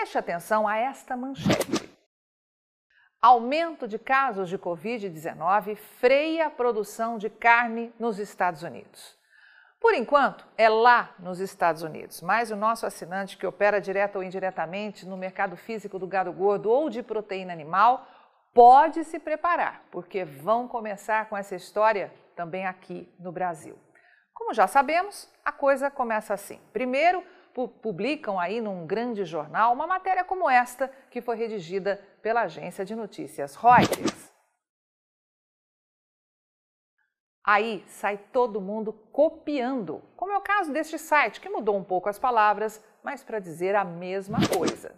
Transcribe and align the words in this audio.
Preste 0.00 0.16
atenção 0.16 0.66
a 0.66 0.78
esta 0.78 1.14
manchete. 1.14 1.94
Aumento 3.20 3.86
de 3.86 3.98
casos 3.98 4.48
de 4.48 4.58
Covid-19 4.58 5.76
freia 5.76 6.46
a 6.46 6.50
produção 6.50 7.18
de 7.18 7.28
carne 7.28 7.92
nos 7.98 8.18
Estados 8.18 8.62
Unidos. 8.62 9.14
Por 9.78 9.92
enquanto, 9.92 10.46
é 10.56 10.70
lá 10.70 11.14
nos 11.18 11.38
Estados 11.38 11.82
Unidos, 11.82 12.22
mas 12.22 12.50
o 12.50 12.56
nosso 12.56 12.86
assinante 12.86 13.36
que 13.36 13.46
opera 13.46 13.78
direto 13.78 14.16
ou 14.16 14.22
indiretamente 14.22 15.04
no 15.04 15.18
mercado 15.18 15.54
físico 15.54 15.98
do 15.98 16.06
gado 16.06 16.32
gordo 16.32 16.70
ou 16.70 16.88
de 16.88 17.02
proteína 17.02 17.52
animal 17.52 18.08
pode 18.54 19.04
se 19.04 19.18
preparar, 19.18 19.82
porque 19.90 20.24
vão 20.24 20.66
começar 20.66 21.28
com 21.28 21.36
essa 21.36 21.54
história 21.54 22.10
também 22.34 22.64
aqui 22.64 23.06
no 23.20 23.30
Brasil. 23.30 23.78
Como 24.32 24.54
já 24.54 24.66
sabemos, 24.66 25.30
a 25.44 25.52
coisa 25.52 25.90
começa 25.90 26.32
assim. 26.32 26.58
Primeiro, 26.72 27.22
publicam 27.54 28.38
aí 28.38 28.60
num 28.60 28.86
grande 28.86 29.24
jornal 29.24 29.72
uma 29.72 29.86
matéria 29.86 30.24
como 30.24 30.48
esta, 30.48 30.88
que 31.10 31.20
foi 31.20 31.36
redigida 31.36 31.96
pela 32.22 32.42
agência 32.42 32.84
de 32.84 32.94
notícias 32.94 33.56
Reuters. 33.56 34.30
Aí 37.44 37.82
sai 37.88 38.16
todo 38.16 38.60
mundo 38.60 38.92
copiando, 39.12 40.02
como 40.16 40.32
é 40.32 40.36
o 40.36 40.42
caso 40.42 40.72
deste 40.72 40.98
site, 40.98 41.40
que 41.40 41.48
mudou 41.48 41.76
um 41.76 41.82
pouco 41.82 42.08
as 42.08 42.18
palavras, 42.18 42.82
mas 43.02 43.24
para 43.24 43.38
dizer 43.38 43.74
a 43.74 43.84
mesma 43.84 44.38
coisa. 44.56 44.94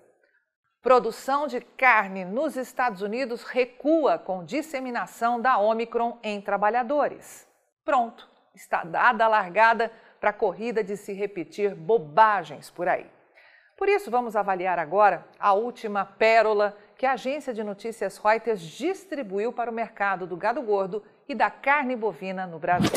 Produção 0.83 1.47
de 1.47 1.61
carne 1.61 2.25
nos 2.25 2.57
Estados 2.57 3.03
Unidos 3.03 3.45
recua 3.45 4.19
com 4.19 4.45
disseminação 4.45 5.41
da 5.41 5.57
Omicron 5.57 6.19
em 6.23 6.41
trabalhadores. 6.41 7.49
Pronto, 7.85 8.29
está 8.53 8.83
dada 8.83 9.25
a 9.25 9.29
largada 9.29 9.93
para 10.23 10.31
a 10.31 10.33
corrida 10.33 10.85
de 10.85 10.97
se 10.97 11.13
repetir 11.13 11.75
bobagens 11.75 12.71
por 12.71 12.89
aí. 12.89 13.11
Por 13.77 13.89
isso, 13.89 14.09
vamos 14.09 14.37
avaliar 14.37 14.79
agora 14.79 15.27
a 15.37 15.53
última 15.53 16.05
pérola 16.05 16.79
que 16.97 17.05
a 17.05 17.15
agência 17.15 17.53
de 17.53 17.65
notícias 17.65 18.19
Reuters 18.19 18.61
distribuiu 18.61 19.53
para 19.53 19.69
o 19.69 19.75
mercado 19.75 20.25
do 20.25 20.37
gado 20.37 20.63
gordo 20.63 21.03
e 21.29 21.35
da 21.35 21.51
carne 21.51 21.97
bovina 21.97 22.47
no 22.47 22.61
Brasil. 22.61 22.93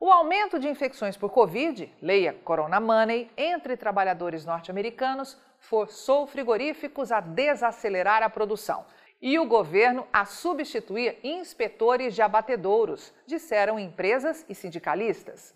O 0.00 0.10
aumento 0.10 0.58
de 0.58 0.66
infecções 0.66 1.14
por 1.14 1.30
Covid, 1.30 1.94
leia 2.00 2.32
Corona 2.32 2.80
Money, 2.80 3.30
entre 3.36 3.76
trabalhadores 3.76 4.46
norte-americanos 4.46 5.38
forçou 5.58 6.26
frigoríficos 6.26 7.12
a 7.12 7.20
desacelerar 7.20 8.22
a 8.22 8.30
produção 8.30 8.86
e 9.26 9.40
o 9.40 9.44
governo 9.44 10.06
a 10.12 10.24
substituir 10.24 11.18
inspetores 11.24 12.14
de 12.14 12.22
abatedouros, 12.22 13.12
disseram 13.26 13.76
empresas 13.76 14.46
e 14.48 14.54
sindicalistas. 14.54 15.52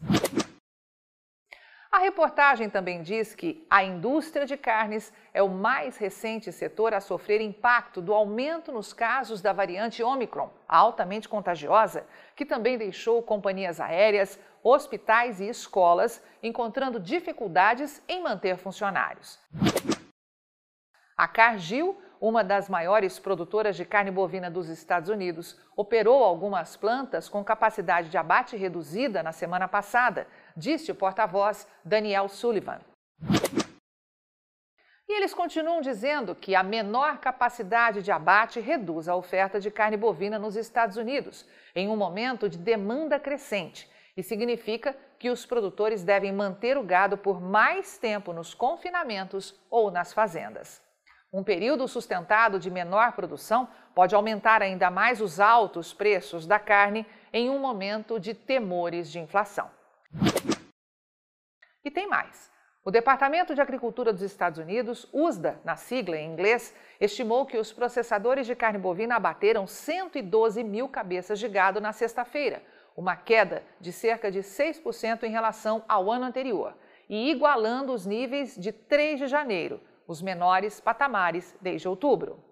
A 1.88 1.98
reportagem 2.00 2.68
também 2.68 3.00
diz 3.00 3.32
que 3.32 3.64
a 3.70 3.84
indústria 3.84 4.44
de 4.44 4.56
carnes 4.56 5.12
é 5.32 5.41
o 5.41 5.48
mais 5.48 5.96
recente 5.96 6.50
setor 6.50 6.92
a 6.92 7.00
sofrer 7.00 7.41
impacto 7.41 8.02
do 8.02 8.12
aumento 8.12 8.72
nos 8.72 8.92
casos 8.92 9.41
da 9.41 9.52
variante 9.52 10.02
Omicron, 10.02 10.50
altamente 10.66 11.28
contagiosa, 11.28 12.04
que 12.34 12.44
também 12.44 12.76
deixou 12.76 13.22
companhias 13.22 13.78
aéreas, 13.78 14.36
hospitais 14.64 15.38
e 15.38 15.48
escolas 15.48 16.20
encontrando 16.42 16.98
dificuldades 16.98 18.02
em 18.08 18.20
manter 18.20 18.56
funcionários. 18.56 19.38
A 21.16 21.28
Cargill, 21.28 21.96
uma 22.20 22.44
das 22.44 22.68
maiores 22.68 23.18
produtoras 23.18 23.76
de 23.76 23.84
carne 23.84 24.10
bovina 24.10 24.50
dos 24.50 24.68
Estados 24.68 25.08
Unidos, 25.08 25.58
operou 25.74 26.22
algumas 26.22 26.76
plantas 26.76 27.28
com 27.28 27.42
capacidade 27.42 28.10
de 28.10 28.18
abate 28.18 28.56
reduzida 28.56 29.22
na 29.22 29.32
semana 29.32 29.66
passada 29.66 30.26
disse 30.56 30.92
o 30.92 30.94
porta-voz 30.94 31.66
Daniel 31.84 32.28
Sullivan. 32.28 32.80
E 35.08 35.12
eles 35.12 35.34
continuam 35.34 35.80
dizendo 35.80 36.36
que 36.36 36.54
a 36.54 36.62
menor 36.62 37.18
capacidade 37.18 38.02
de 38.02 38.12
abate 38.12 38.60
reduz 38.60 39.08
a 39.08 39.16
oferta 39.16 39.58
de 39.58 39.70
carne 39.70 39.96
bovina 39.96 40.38
nos 40.38 40.54
Estados 40.54 40.96
Unidos, 40.96 41.44
em 41.75 41.88
um 41.88 41.97
momento 41.97 42.48
de 42.48 42.58
demanda 42.58 43.19
crescente, 43.19 43.91
e 44.16 44.22
significa 44.22 44.97
que 45.19 45.31
os 45.31 45.44
produtores 45.44 46.04
devem 46.04 46.32
manter 46.32 46.78
o 46.78 46.84
gado 46.84 47.19
por 47.19 47.41
mais 47.41 47.98
tempo 47.98 48.32
nos 48.32 48.54
confinamentos 48.54 49.58
ou 49.69 49.91
nas 49.91 50.12
fazendas. 50.12 50.89
Um 51.32 51.44
período 51.44 51.86
sustentado 51.86 52.58
de 52.58 52.68
menor 52.70 53.12
produção 53.12 53.68
pode 53.94 54.16
aumentar 54.16 54.62
ainda 54.62 54.91
mais 54.91 55.20
os 55.20 55.38
altos 55.38 55.94
preços 55.94 56.44
da 56.44 56.58
carne 56.58 57.06
em 57.32 57.48
um 57.48 57.58
momento 57.60 58.18
de 58.18 58.34
temores 58.34 59.12
de 59.12 59.20
inflação. 59.20 59.70
E 61.84 61.90
tem 61.90 62.08
mais. 62.08 62.50
O 62.84 62.90
Departamento 62.90 63.54
de 63.54 63.60
Agricultura 63.60 64.12
dos 64.12 64.22
Estados 64.22 64.58
Unidos, 64.58 65.08
USDA, 65.12 65.60
na 65.64 65.76
sigla 65.76 66.16
em 66.16 66.32
inglês, 66.32 66.74
estimou 66.98 67.46
que 67.46 67.58
os 67.58 67.72
processadores 67.72 68.46
de 68.46 68.56
carne 68.56 68.78
bovina 68.78 69.14
abateram 69.14 69.66
112 69.66 70.64
mil 70.64 70.88
cabeças 70.88 71.38
de 71.38 71.46
gado 71.46 71.80
na 71.80 71.92
sexta-feira, 71.92 72.62
uma 72.96 73.14
queda 73.14 73.62
de 73.78 73.92
cerca 73.92 74.32
de 74.32 74.40
6% 74.40 75.22
em 75.22 75.30
relação 75.30 75.84
ao 75.86 76.10
ano 76.10 76.24
anterior, 76.24 76.74
e 77.08 77.30
igualando 77.30 77.92
os 77.92 78.04
níveis 78.04 78.56
de 78.56 78.72
3 78.72 79.20
de 79.20 79.28
janeiro, 79.28 79.80
os 80.06 80.22
menores 80.22 80.81
patamares 80.81 81.56
desde 81.61 81.88
outubro. 81.88 82.43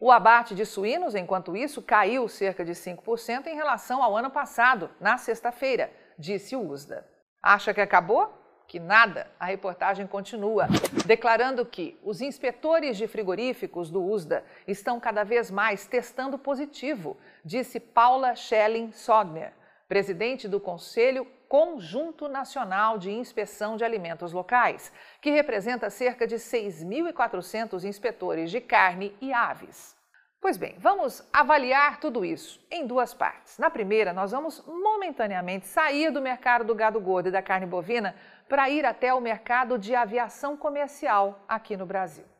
O 0.00 0.10
abate 0.10 0.54
de 0.54 0.66
suínos, 0.66 1.14
enquanto 1.14 1.56
isso, 1.56 1.80
caiu 1.80 2.28
cerca 2.28 2.64
de 2.64 2.72
5% 2.72 3.46
em 3.46 3.54
relação 3.54 4.02
ao 4.02 4.16
ano 4.16 4.30
passado, 4.30 4.90
na 5.00 5.16
sexta-feira, 5.16 5.90
disse 6.18 6.56
o 6.56 6.68
USDA. 6.68 7.06
Acha 7.42 7.72
que 7.72 7.80
acabou? 7.80 8.44
que 8.66 8.80
nada, 8.80 9.30
a 9.38 9.46
reportagem 9.46 10.06
continua, 10.06 10.66
declarando 11.06 11.64
que 11.66 11.98
os 12.02 12.20
inspetores 12.20 12.96
de 12.96 13.06
frigoríficos 13.06 13.90
do 13.90 14.02
USDA 14.02 14.44
estão 14.66 14.98
cada 14.98 15.22
vez 15.22 15.50
mais 15.50 15.86
testando 15.86 16.38
positivo, 16.38 17.16
disse 17.44 17.78
Paula 17.78 18.34
Schelling 18.34 18.90
Sogner, 18.92 19.52
presidente 19.88 20.48
do 20.48 20.58
Conselho 20.58 21.26
Conjunto 21.48 22.28
Nacional 22.28 22.98
de 22.98 23.10
Inspeção 23.10 23.76
de 23.76 23.84
Alimentos 23.84 24.32
Locais, 24.32 24.92
que 25.20 25.30
representa 25.30 25.90
cerca 25.90 26.26
de 26.26 26.36
6.400 26.36 27.84
inspetores 27.84 28.50
de 28.50 28.60
carne 28.60 29.16
e 29.20 29.32
aves. 29.32 29.94
Pois 30.40 30.58
bem, 30.58 30.76
vamos 30.78 31.26
avaliar 31.32 32.00
tudo 32.00 32.22
isso 32.22 32.60
em 32.70 32.86
duas 32.86 33.14
partes. 33.14 33.56
Na 33.56 33.70
primeira, 33.70 34.12
nós 34.12 34.32
vamos 34.32 34.62
momentaneamente 34.66 35.66
sair 35.66 36.10
do 36.10 36.20
mercado 36.20 36.64
do 36.64 36.74
gado 36.74 37.00
gordo 37.00 37.28
e 37.28 37.32
da 37.32 37.40
carne 37.40 37.64
bovina 37.64 38.14
para 38.46 38.68
ir 38.68 38.84
até 38.84 39.14
o 39.14 39.20
mercado 39.22 39.78
de 39.78 39.94
aviação 39.94 40.54
comercial 40.54 41.42
aqui 41.48 41.78
no 41.78 41.86
Brasil. 41.86 42.33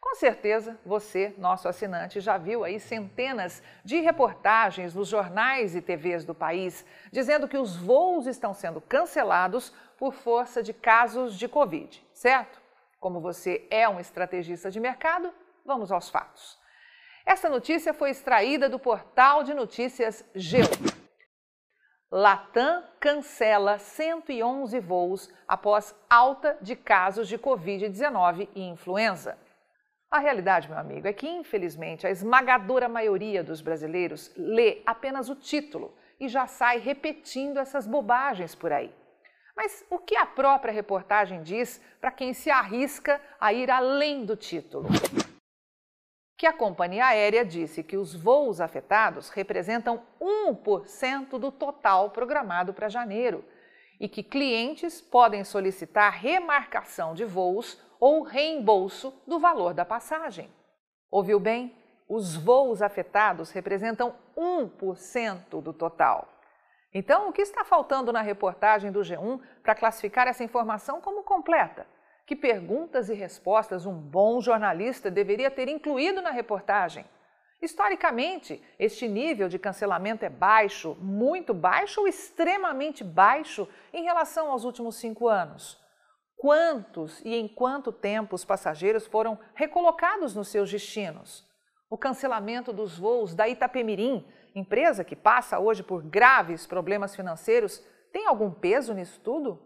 Com 0.00 0.14
certeza, 0.14 0.78
você, 0.84 1.34
nosso 1.36 1.68
assinante, 1.68 2.20
já 2.20 2.38
viu 2.38 2.64
aí 2.64 2.80
centenas 2.80 3.62
de 3.84 4.00
reportagens 4.00 4.94
nos 4.94 5.08
jornais 5.08 5.76
e 5.76 5.82
TVs 5.82 6.24
do 6.24 6.34
país 6.34 6.86
dizendo 7.12 7.46
que 7.46 7.58
os 7.58 7.76
voos 7.76 8.26
estão 8.26 8.54
sendo 8.54 8.80
cancelados 8.80 9.72
por 9.98 10.14
força 10.14 10.62
de 10.62 10.72
casos 10.72 11.38
de 11.38 11.46
Covid, 11.46 12.02
certo? 12.14 12.58
Como 12.98 13.20
você 13.20 13.66
é 13.70 13.86
um 13.86 14.00
estrategista 14.00 14.70
de 14.70 14.80
mercado, 14.80 15.32
vamos 15.64 15.92
aos 15.92 16.08
fatos. 16.08 16.58
Essa 17.26 17.50
notícia 17.50 17.92
foi 17.92 18.10
extraída 18.10 18.68
do 18.68 18.78
portal 18.78 19.44
de 19.44 19.52
notícias 19.52 20.24
G1. 20.34 20.98
Latam 22.10 22.82
cancela 22.98 23.78
111 23.78 24.80
voos 24.80 25.30
após 25.46 25.94
alta 26.08 26.58
de 26.60 26.74
casos 26.74 27.28
de 27.28 27.38
Covid-19 27.38 28.48
e 28.54 28.62
influenza. 28.62 29.38
A 30.10 30.18
realidade, 30.18 30.68
meu 30.68 30.76
amigo, 30.76 31.06
é 31.06 31.12
que, 31.12 31.28
infelizmente, 31.28 32.06
a 32.06 32.10
esmagadora 32.10 32.88
maioria 32.88 33.44
dos 33.44 33.60
brasileiros 33.60 34.32
lê 34.36 34.82
apenas 34.84 35.28
o 35.28 35.36
título 35.36 35.94
e 36.18 36.28
já 36.28 36.46
sai 36.46 36.78
repetindo 36.78 37.58
essas 37.58 37.86
bobagens 37.86 38.54
por 38.54 38.72
aí. 38.72 38.92
Mas 39.54 39.84
o 39.88 39.98
que 39.98 40.16
a 40.16 40.26
própria 40.26 40.72
reportagem 40.72 41.42
diz 41.42 41.80
para 42.00 42.10
quem 42.10 42.32
se 42.32 42.50
arrisca 42.50 43.20
a 43.38 43.52
ir 43.52 43.70
além 43.70 44.24
do 44.24 44.36
título? 44.36 44.88
que 46.40 46.46
a 46.46 46.54
companhia 46.54 47.04
aérea 47.04 47.44
disse 47.44 47.82
que 47.82 47.98
os 47.98 48.14
voos 48.14 48.62
afetados 48.62 49.28
representam 49.28 50.02
1% 50.18 51.38
do 51.38 51.52
total 51.52 52.08
programado 52.12 52.72
para 52.72 52.88
janeiro 52.88 53.44
e 54.00 54.08
que 54.08 54.22
clientes 54.22 55.02
podem 55.02 55.44
solicitar 55.44 56.10
remarcação 56.14 57.12
de 57.12 57.26
voos 57.26 57.78
ou 58.00 58.22
reembolso 58.22 59.12
do 59.26 59.38
valor 59.38 59.74
da 59.74 59.84
passagem. 59.84 60.50
Ouviu 61.10 61.38
bem? 61.38 61.76
Os 62.08 62.34
voos 62.34 62.82
afetados 62.82 63.50
representam 63.52 64.14
1% 64.36 65.62
do 65.62 65.72
total. 65.72 66.26
Então, 66.92 67.28
o 67.28 67.32
que 67.32 67.42
está 67.42 67.64
faltando 67.64 68.12
na 68.12 68.22
reportagem 68.22 68.90
do 68.90 69.00
G1 69.00 69.40
para 69.62 69.76
classificar 69.76 70.26
essa 70.26 70.42
informação 70.42 71.00
como 71.00 71.22
completa? 71.22 71.86
que 72.30 72.36
perguntas 72.36 73.08
e 73.08 73.14
respostas 73.14 73.86
um 73.86 73.92
bom 73.92 74.40
jornalista 74.40 75.10
deveria 75.10 75.50
ter 75.50 75.66
incluído 75.66 76.22
na 76.22 76.30
reportagem. 76.30 77.04
Historicamente, 77.60 78.62
este 78.78 79.08
nível 79.08 79.48
de 79.48 79.58
cancelamento 79.58 80.24
é 80.24 80.28
baixo, 80.28 80.96
muito 81.00 81.52
baixo 81.52 82.02
ou 82.02 82.06
extremamente 82.06 83.02
baixo 83.02 83.68
em 83.92 84.04
relação 84.04 84.48
aos 84.48 84.62
últimos 84.62 84.94
cinco 84.94 85.26
anos. 85.26 85.76
Quantos 86.40 87.20
e 87.22 87.34
em 87.34 87.46
quanto 87.46 87.92
tempo 87.92 88.34
os 88.34 88.46
passageiros 88.46 89.06
foram 89.06 89.38
recolocados 89.54 90.34
nos 90.34 90.48
seus 90.48 90.70
destinos? 90.70 91.46
O 91.90 91.98
cancelamento 91.98 92.72
dos 92.72 92.98
voos 92.98 93.34
da 93.34 93.46
Itapemirim, 93.46 94.26
empresa 94.54 95.04
que 95.04 95.14
passa 95.14 95.58
hoje 95.58 95.82
por 95.82 96.02
graves 96.02 96.66
problemas 96.66 97.14
financeiros, 97.14 97.84
tem 98.10 98.26
algum 98.26 98.50
peso 98.50 98.94
nisso 98.94 99.20
tudo? 99.20 99.60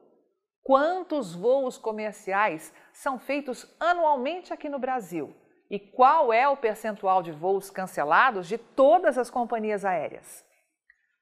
Quantos 0.64 1.32
voos 1.32 1.78
comerciais 1.78 2.74
são 2.92 3.20
feitos 3.20 3.72
anualmente 3.78 4.52
aqui 4.52 4.68
no 4.68 4.80
Brasil? 4.80 5.32
E 5.70 5.78
qual 5.78 6.32
é 6.32 6.48
o 6.48 6.56
percentual 6.56 7.22
de 7.22 7.30
voos 7.30 7.70
cancelados 7.70 8.48
de 8.48 8.58
todas 8.58 9.16
as 9.16 9.30
companhias 9.30 9.84
aéreas? 9.84 10.44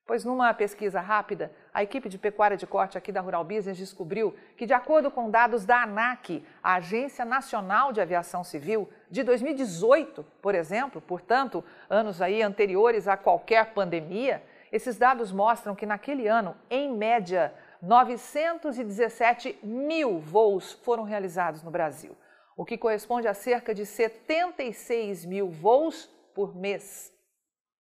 Pois 0.06 0.24
numa 0.24 0.54
pesquisa 0.54 1.00
rápida, 1.00 1.54
a 1.74 1.82
equipe 1.82 2.08
de 2.08 2.18
pecuária 2.18 2.56
de 2.56 2.66
corte 2.66 2.98
aqui 2.98 3.10
da 3.10 3.20
Rural 3.20 3.44
Business 3.44 3.78
descobriu 3.78 4.34
que, 4.56 4.66
de 4.66 4.74
acordo 4.74 5.10
com 5.10 5.30
dados 5.30 5.64
da 5.64 5.82
ANAC, 5.82 6.44
a 6.62 6.74
Agência 6.74 7.24
Nacional 7.24 7.92
de 7.92 8.00
Aviação 8.00 8.44
Civil, 8.44 8.88
de 9.10 9.22
2018, 9.22 10.22
por 10.42 10.54
exemplo, 10.54 11.00
portanto, 11.00 11.64
anos 11.88 12.20
aí 12.20 12.42
anteriores 12.42 13.08
a 13.08 13.16
qualquer 13.16 13.72
pandemia, 13.72 14.42
esses 14.70 14.98
dados 14.98 15.32
mostram 15.32 15.74
que 15.74 15.86
naquele 15.86 16.26
ano, 16.26 16.54
em 16.70 16.94
média, 16.94 17.54
917 17.80 19.58
mil 19.62 20.18
voos 20.18 20.72
foram 20.72 21.04
realizados 21.04 21.62
no 21.62 21.70
Brasil, 21.70 22.16
o 22.56 22.64
que 22.64 22.78
corresponde 22.78 23.26
a 23.26 23.34
cerca 23.34 23.74
de 23.74 23.86
76 23.86 25.24
mil 25.24 25.48
voos 25.48 26.06
por 26.34 26.54
mês. 26.54 27.12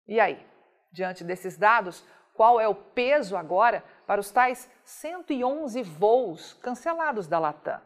E 0.06 0.20
aí? 0.20 0.46
Diante 0.90 1.22
desses 1.22 1.56
dados, 1.58 2.02
qual 2.38 2.60
é 2.60 2.68
o 2.68 2.74
peso 2.74 3.36
agora 3.36 3.82
para 4.06 4.20
os 4.20 4.30
tais 4.30 4.70
111 4.84 5.82
voos 5.82 6.52
cancelados 6.62 7.26
da 7.26 7.36
Latam? 7.36 7.80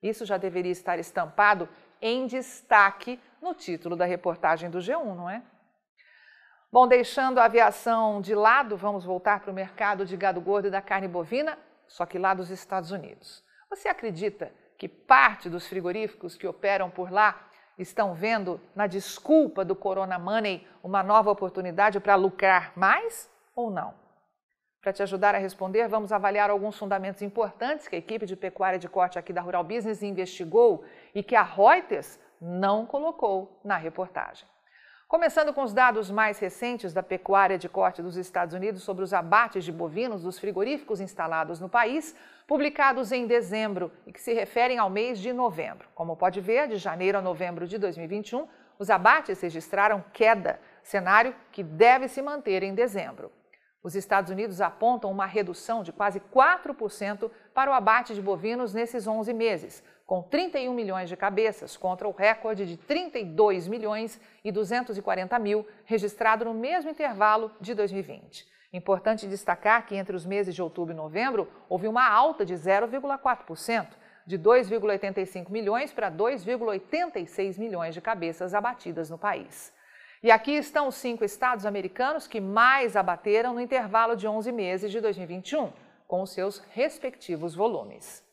Isso 0.00 0.24
já 0.24 0.36
deveria 0.36 0.70
estar 0.70 0.96
estampado 0.96 1.68
em 2.00 2.24
destaque 2.28 3.20
no 3.42 3.52
título 3.52 3.96
da 3.96 4.04
reportagem 4.04 4.70
do 4.70 4.78
G1, 4.78 5.16
não 5.16 5.28
é? 5.28 5.42
Bom, 6.70 6.86
deixando 6.86 7.40
a 7.40 7.46
aviação 7.46 8.20
de 8.20 8.32
lado, 8.32 8.76
vamos 8.76 9.04
voltar 9.04 9.40
para 9.40 9.50
o 9.50 9.54
mercado 9.54 10.06
de 10.06 10.16
gado 10.16 10.40
gordo 10.40 10.68
e 10.68 10.70
da 10.70 10.80
carne 10.80 11.08
bovina, 11.08 11.58
só 11.88 12.06
que 12.06 12.16
lá 12.16 12.32
dos 12.32 12.50
Estados 12.50 12.92
Unidos. 12.92 13.42
Você 13.68 13.88
acredita 13.88 14.52
que 14.78 14.88
parte 14.88 15.50
dos 15.50 15.66
frigoríficos 15.66 16.36
que 16.36 16.46
operam 16.46 16.90
por 16.90 17.10
lá 17.10 17.48
estão 17.76 18.14
vendo 18.14 18.60
na 18.72 18.86
desculpa 18.86 19.64
do 19.64 19.74
Corona 19.74 20.16
Money 20.16 20.64
uma 20.80 21.02
nova 21.02 21.32
oportunidade 21.32 21.98
para 21.98 22.14
lucrar 22.14 22.72
mais 22.76 23.33
ou 23.54 23.70
não? 23.70 23.94
Para 24.80 24.92
te 24.92 25.02
ajudar 25.02 25.34
a 25.34 25.38
responder, 25.38 25.88
vamos 25.88 26.12
avaliar 26.12 26.50
alguns 26.50 26.78
fundamentos 26.78 27.22
importantes 27.22 27.88
que 27.88 27.96
a 27.96 27.98
equipe 27.98 28.26
de 28.26 28.36
pecuária 28.36 28.78
de 28.78 28.88
corte 28.88 29.18
aqui 29.18 29.32
da 29.32 29.40
Rural 29.40 29.64
Business 29.64 30.02
investigou 30.02 30.84
e 31.14 31.22
que 31.22 31.34
a 31.34 31.42
Reuters 31.42 32.20
não 32.38 32.84
colocou 32.84 33.58
na 33.64 33.76
reportagem. 33.76 34.46
Começando 35.08 35.54
com 35.54 35.62
os 35.62 35.72
dados 35.72 36.10
mais 36.10 36.38
recentes 36.38 36.92
da 36.92 37.02
pecuária 37.02 37.56
de 37.56 37.68
corte 37.68 38.02
dos 38.02 38.16
Estados 38.16 38.54
Unidos 38.54 38.82
sobre 38.82 39.04
os 39.04 39.14
abates 39.14 39.64
de 39.64 39.72
bovinos 39.72 40.22
dos 40.22 40.38
frigoríficos 40.38 41.00
instalados 41.00 41.60
no 41.60 41.68
país, 41.68 42.14
publicados 42.46 43.12
em 43.12 43.26
dezembro 43.26 43.92
e 44.06 44.12
que 44.12 44.20
se 44.20 44.34
referem 44.34 44.76
ao 44.76 44.90
mês 44.90 45.18
de 45.18 45.32
novembro. 45.32 45.88
Como 45.94 46.16
pode 46.16 46.40
ver, 46.40 46.68
de 46.68 46.76
janeiro 46.76 47.16
a 47.16 47.22
novembro 47.22 47.66
de 47.66 47.78
2021, 47.78 48.46
os 48.78 48.90
abates 48.90 49.40
registraram 49.40 50.04
queda, 50.12 50.60
cenário 50.82 51.34
que 51.52 51.62
deve 51.62 52.08
se 52.08 52.20
manter 52.20 52.62
em 52.62 52.74
dezembro. 52.74 53.30
Os 53.84 53.94
Estados 53.94 54.30
Unidos 54.30 54.62
apontam 54.62 55.10
uma 55.10 55.26
redução 55.26 55.82
de 55.82 55.92
quase 55.92 56.18
4% 56.18 57.30
para 57.52 57.70
o 57.70 57.74
abate 57.74 58.14
de 58.14 58.22
bovinos 58.22 58.72
nesses 58.72 59.06
11 59.06 59.34
meses, 59.34 59.84
com 60.06 60.22
31 60.22 60.72
milhões 60.72 61.06
de 61.06 61.18
cabeças 61.18 61.76
contra 61.76 62.08
o 62.08 62.10
recorde 62.10 62.64
de 62.64 62.78
32 62.78 63.68
milhões 63.68 64.18
e 64.42 64.50
240 64.50 65.38
mil 65.38 65.66
registrado 65.84 66.46
no 66.46 66.54
mesmo 66.54 66.90
intervalo 66.90 67.50
de 67.60 67.74
2020. 67.74 68.46
Importante 68.72 69.28
destacar 69.28 69.84
que 69.84 69.94
entre 69.94 70.16
os 70.16 70.24
meses 70.24 70.54
de 70.54 70.62
outubro 70.62 70.94
e 70.94 70.96
novembro 70.96 71.46
houve 71.68 71.86
uma 71.86 72.08
alta 72.08 72.42
de 72.42 72.54
0,4%, 72.54 73.88
de 74.26 74.38
2,85 74.38 75.50
milhões 75.50 75.92
para 75.92 76.10
2,86 76.10 77.58
milhões 77.58 77.92
de 77.92 78.00
cabeças 78.00 78.54
abatidas 78.54 79.10
no 79.10 79.18
país. 79.18 79.73
E 80.24 80.30
aqui 80.30 80.52
estão 80.52 80.88
os 80.88 80.94
cinco 80.94 81.22
estados 81.22 81.66
americanos 81.66 82.26
que 82.26 82.40
mais 82.40 82.96
abateram 82.96 83.52
no 83.52 83.60
intervalo 83.60 84.16
de 84.16 84.26
11 84.26 84.50
meses 84.52 84.90
de 84.90 84.98
2021, 84.98 85.70
com 86.08 86.22
os 86.22 86.32
seus 86.32 86.60
respectivos 86.70 87.54
volumes. 87.54 88.24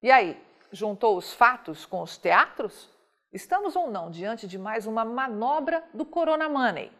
E 0.00 0.08
aí, 0.08 0.40
juntou 0.70 1.16
os 1.16 1.34
fatos 1.34 1.84
com 1.84 2.00
os 2.00 2.16
teatros? 2.16 2.88
Estamos 3.32 3.74
ou 3.74 3.90
não 3.90 4.08
diante 4.08 4.46
de 4.46 4.56
mais 4.56 4.86
uma 4.86 5.04
manobra 5.04 5.82
do 5.92 6.06
Corona 6.06 6.48
Money? 6.48 6.92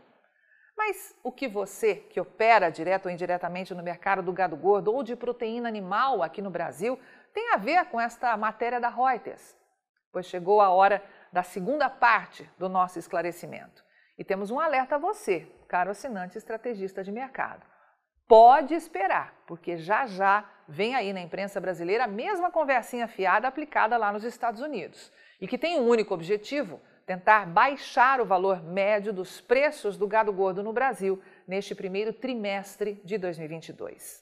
Mas 0.76 1.14
o 1.22 1.30
que 1.30 1.46
você, 1.46 1.94
que 1.94 2.20
opera 2.20 2.68
direto 2.68 3.06
ou 3.06 3.12
indiretamente 3.12 3.72
no 3.72 3.80
mercado 3.84 4.22
do 4.22 4.32
gado 4.32 4.56
gordo 4.56 4.92
ou 4.92 5.04
de 5.04 5.14
proteína 5.14 5.68
animal 5.68 6.20
aqui 6.20 6.42
no 6.42 6.50
Brasil, 6.50 6.98
tem 7.32 7.52
a 7.52 7.56
ver 7.56 7.84
com 7.84 8.00
esta 8.00 8.36
matéria 8.36 8.80
da 8.80 8.88
Reuters? 8.88 9.56
Pois 10.10 10.26
chegou 10.26 10.60
a 10.60 10.70
hora 10.70 11.00
da 11.32 11.44
segunda 11.44 11.88
parte 11.88 12.50
do 12.58 12.68
nosso 12.68 12.98
esclarecimento. 12.98 13.84
E 14.22 14.24
temos 14.24 14.52
um 14.52 14.60
alerta 14.60 14.94
a 14.94 14.98
você, 14.98 15.48
caro 15.66 15.90
assinante 15.90 16.38
estrategista 16.38 17.02
de 17.02 17.10
mercado. 17.10 17.66
Pode 18.28 18.72
esperar, 18.72 19.34
porque 19.48 19.76
já 19.76 20.06
já 20.06 20.48
vem 20.68 20.94
aí 20.94 21.12
na 21.12 21.20
imprensa 21.20 21.60
brasileira 21.60 22.04
a 22.04 22.06
mesma 22.06 22.48
conversinha 22.48 23.08
fiada 23.08 23.48
aplicada 23.48 23.96
lá 23.96 24.12
nos 24.12 24.22
Estados 24.22 24.60
Unidos 24.60 25.12
e 25.40 25.48
que 25.48 25.58
tem 25.58 25.76
um 25.76 25.88
único 25.88 26.14
objetivo: 26.14 26.80
tentar 27.04 27.46
baixar 27.46 28.20
o 28.20 28.24
valor 28.24 28.62
médio 28.62 29.12
dos 29.12 29.40
preços 29.40 29.96
do 29.96 30.06
gado 30.06 30.32
gordo 30.32 30.62
no 30.62 30.72
Brasil 30.72 31.20
neste 31.44 31.74
primeiro 31.74 32.12
trimestre 32.12 33.02
de 33.04 33.18
2022. 33.18 34.21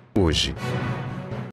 hoje. 0.15 0.53